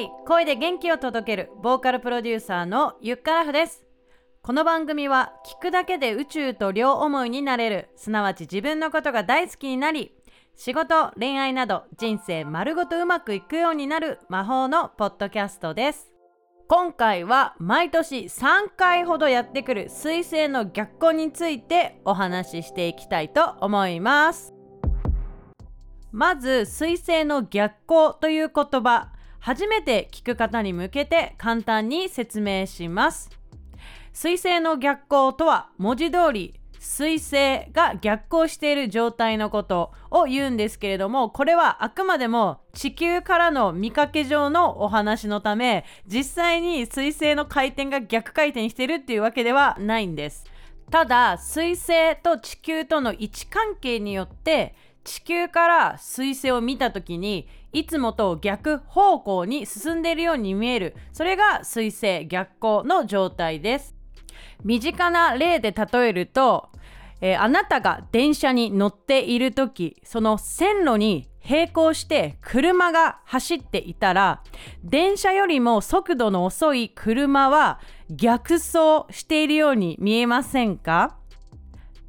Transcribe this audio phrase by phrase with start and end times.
[0.00, 3.84] イ声で元気を届けるボーカルプロデューサーのゆっからふです。
[4.42, 10.14] この番組は聞くだけで宇宙と両思いになれるすなわち自分のことが大好きになり
[10.56, 16.10] 仕事恋愛など人生丸ごとうまくいくようになる魔法のポッドキャストです。
[16.68, 24.54] 今回は毎年3回ほどやってくる彗星の逆行についてお話ししていきたいと思います。
[26.12, 29.12] まず彗星の逆行という言葉。
[29.40, 33.30] 初めて聞く方に向けて簡単に説明します。
[34.14, 50.44] 彗星の逆行とは文字通り彗星が逆行している状態のことを言うんですけれどもこれはあくまでも地球からの見かけ上のお話のため実際に彗星の回転が逆回転してるっていうわけではないんです。
[50.90, 60.96] ただ彗星と地球との位置関係によって地球から彗星を見た時にいつもと逆方向に進んでいるように見える。
[61.12, 63.94] それが彗星逆行の状態です。
[64.64, 66.70] 身近な例で例えると、
[67.20, 74.42] えー、あなたが電車に乗っている時その線路に並行して車が走っていたら
[74.84, 81.16] 電車よりも速度の遅い車は逆走しているように見えませんか？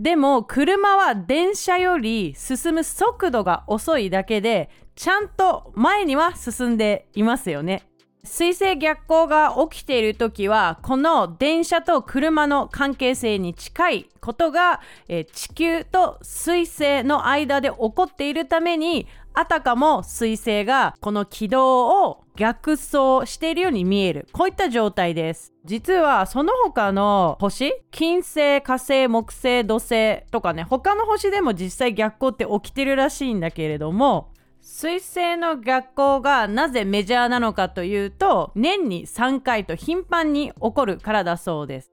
[0.00, 7.89] でも車は電車より進む速度が遅いだけでちゃんと前には進んでいますよね。
[8.22, 24.28] 水星逆行が起きている時はこの電車と車の関係性に近いことが、え地球と水星の間で起こっているためにあたかも水星がこの軌道を逆走しているように見える。
[24.32, 25.52] こういった状態です。
[25.64, 34.29] 実はその他の星金星火星木星土星とかね他の星でも実際逆行って起きてるらしいんだけれども
[34.60, 41.90] 水星の逆行がなぜメジャーなのかというと年に3回と頻繁に起こるからだそうです。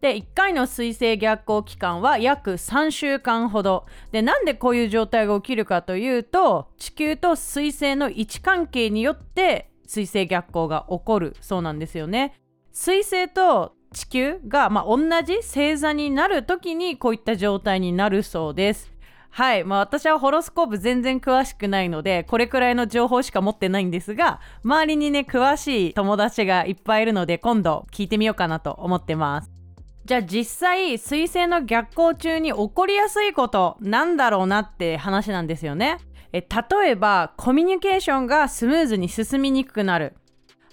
[0.00, 3.86] で1回の水星逆行期間は約3週間ほど。
[4.12, 12.34] でなんでこういう状態が起きるかというと地球と水星の位置関係によって水星逆行が起こるそうなんですよね。
[12.72, 18.92] 水星と地球が、まあ、同じ星座になる時にこういった状態になるそうです。
[19.38, 29.52] はい、まあ、私はホロスコープ全然詳しくないのでこれくらいの情報しか持ってないんですが周りにね詳しい友達がいっぱいいるので今度聞いてみようかなと思ってます。
[30.06, 35.98] じゃあ実際彗星の逆行中に起こりやすいことなんだろうなって話なんですよね。
[36.32, 40.16] え例えばコミュニケーションがスムーズに進みにくくなる。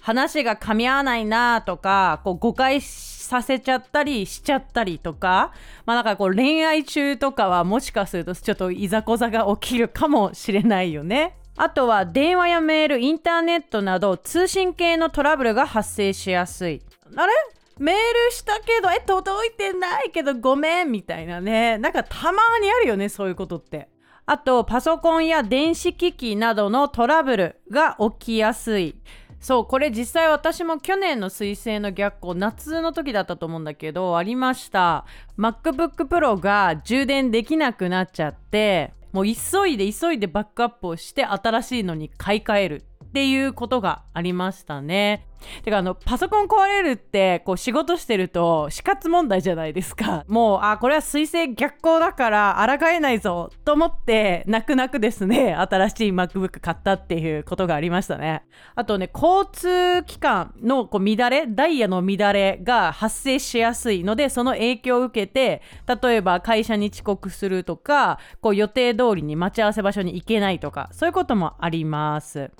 [0.06, 5.52] 話が噛み合わないなとかこう誤解させちゃったりしちゃったりとか
[5.84, 16.80] まあなんかこう恋愛中とかはもしかするとちょっといざこざが起きるかもしれないよねあとは電話やメールインターネットなど通信系のトラブルが発生しやすい
[17.16, 17.32] あれ？
[17.78, 21.76] メールしたけど、え、届いてないけどごめんみたいなね。
[21.76, 23.90] なんかたまにあるよね、そういうことって。
[24.24, 28.96] あと、パソコンや電子機器などのトラブルが起きやすい。
[29.40, 35.04] そう、これ実際私も去年の彗星の逆光、夏の時だったと思うんだけど、ありました。
[35.38, 45.26] MacBook Pro が充電できなくなっちゃって、もう急いで急いでバックアップをして新しいのに買い替えるっていうことがありましたね。
[45.62, 50.24] てかあのパソコン壊れるってこう仕事してると死活問題じゃないですか。
[50.28, 55.54] もうあこれは彗星逆行だから抗えないぞと思って泣く泣くですね。
[55.54, 58.44] 新しい MacBook 買ったっていうことがありましたね。
[58.74, 65.62] あとね交通機関のこう乱れダイヤの乱れが発生しやすいのでその影響を受けて
[66.02, 72.50] 例えば会社に遅刻するとかこう予定通りに待ち合わせ場所に行けないとかそういうこともあります。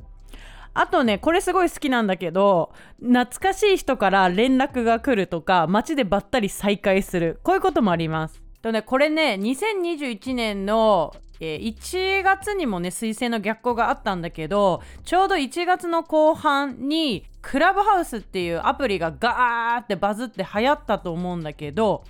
[0.79, 8.43] あとねこれすごい好きなんだけど懐かしい人から連絡が来るとか街でばったり再会するこういうこともあります。
[8.61, 22.05] とねこれね2021年のえ1月にもね彗星の逆行があったんだけどちょうど1月の後半にクラブハウスっていうアプリがガーってバズって流行ったと思うんだけど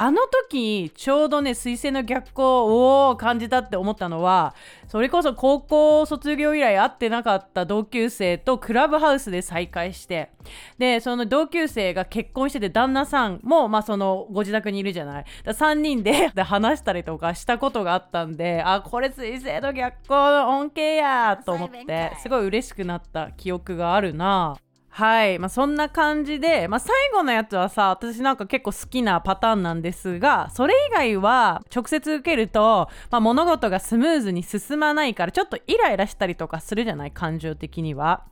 [0.00, 4.54] あの時ちょうどね彗星の逆行を感じたって思ったのは
[4.86, 10.30] それこそ高校卒業以来会ってなかった同級生とクラブハウスで再会して
[10.78, 15.24] でその同級生が結婚してて旦那さんも、まあ、そのご自宅にいるじゃない。
[15.42, 24.56] だ3人で 話したりとかしたことがあったんであこれ彗星の逆行の恩恵やと思ってすごい嬉しくなった記憶があるな
[24.98, 37.12] はい、まあ、そんな感じで、まあ、最後のやつはさ私なんか結構好きなパターンなんですがそれ以外は直接受けると、まあ、物事がスムーズに進まないからちょっとイライラしたりとかするじゃない？
[37.12, 38.24] 感情的には。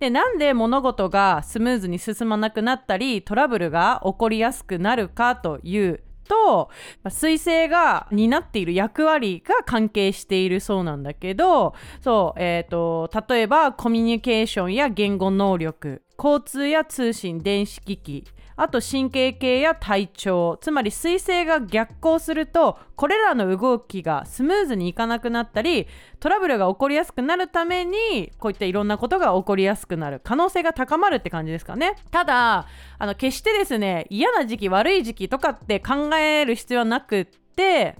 [0.00, 6.02] でなんで物事がスムーズに進まなくなったりトラブルが起こりやすくなるかという
[6.32, 6.70] と
[7.04, 18.24] 彗星が担っている役割が関係しているそうなんだけどそう、えーと、例えばコミュニケーションや言語能力交通や通信電子機器
[18.56, 25.86] あと神経系や体調つまり彗星が逆行するとこれらの動きがスムーズにいかなくなったり
[26.20, 31.96] トラブルが起こりやすくなるためにこういったいろんなことが起こりやすくなる可能性が高まるって感じですかね。
[32.10, 32.66] ただ
[32.98, 37.26] あの決してですね嫌な時期悪い時期とかって考える必要はなくっ、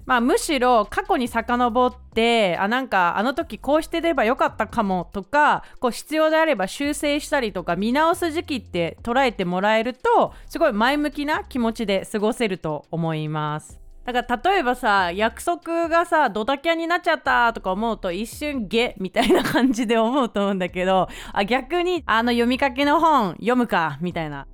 [0.05, 13.83] まあ、むしろ過去に遡ってあなんかあの時こうしてればよかったかもとかこう必要であれば修正したりとか見直す時期って捉えてもらえるとすごい前向きな気持ちで過ごせると思います。
[14.05, 24.45] だから例えばさ約束がさドタキャンになっちゃったとか思うと一瞬ゲみたいな感じで思うと思うんだけどあ逆にあの読みかけの本読むかみたいな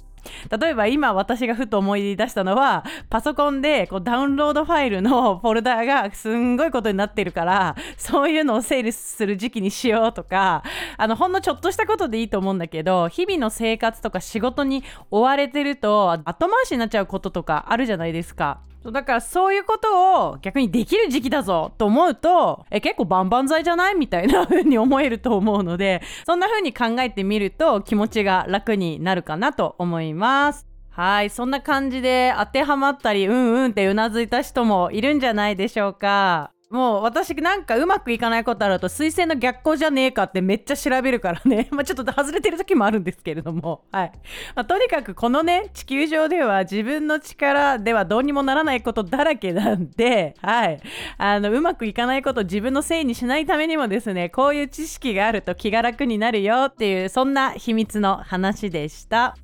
[0.60, 10.64] 例えば今私がふと思い出したのはパソコンでこうダウンロードファイルのフォルダがすんごいことになってるからそういうのを整理する時期にしようとか
[10.98, 18.62] あのほんのちょっとしたことでいいと思うんだけど日々の生活とか仕事に追われてると後回しになっちゃうこととかあるじゃないですか。
[18.82, 30.66] そうだからそういうことを逆にできる時期だぞと思うとえ結構万々歳じゃないみたいな風に思えると思うので そんな風に考えてみると気持ちが楽になるかなと思います。
[30.92, 36.52] はい、そんな感じで当てはまったりうんうんってうなずいた人もいるんじゃないでしょうか。
[36.70, 41.68] もう私なんかうまくいかないことあると彗星の逆行じゃねえかってめっちゃ調べるからね。
[41.74, 43.86] まあちょっと外れてる時もあるんですけれども。
[43.92, 44.12] はい、
[44.56, 50.80] まあ、とにかくこのね地球上では自分の力ではどうにもならないことだらけなんで はい。
[51.18, 59.36] あのうまくいかないことを自分のせいにしないためにもですねこういう知識があると気が楽になるよっていうそんな秘密の話でした。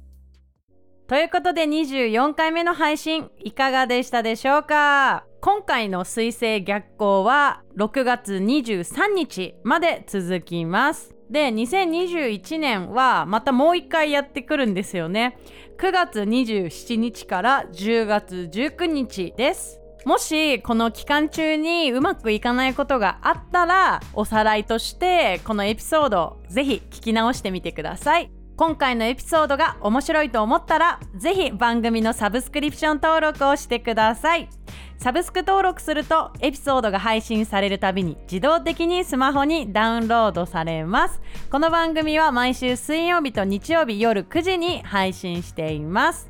[1.07, 5.25] ということで24回目の配信いかがでしたでしょうか？
[5.45, 11.15] 今回の水星逆行は6月23日まで続きます。
[11.29, 15.37] で2021年はまたもう一回やってくるんですよね。
[15.77, 19.79] 9月27日から10月19日です。
[20.03, 28.31] もしこの期間中にうまくいかないことがあったらおさらいとしてこのエピソードぜひ聞き直してみてください。
[28.57, 34.49] 今回のエピソードが面白いと思ったらぜひ番組のサブスクリプション登録をしてください。
[34.97, 41.21] サブスク登録するとエピソードが配信されるたびに自動的にスマホにダウンロードされます。
[41.51, 46.29] この番組は毎週水曜日と日曜日夜9時に配信しています。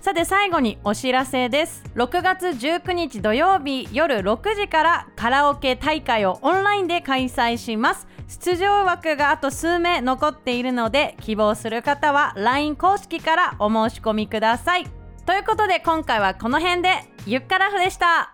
[0.00, 1.82] さて最後にお知らせです。
[1.94, 8.06] 6月19日土曜日夜6時からカラオケ大会をオンラインで開催します。
[8.28, 14.84] 出場枠があと数名残っているので希望する方は LINE 公式からお申し込みください。
[15.26, 17.11] ということで今回はこの辺で。
[17.24, 18.32] ゆっからふでした。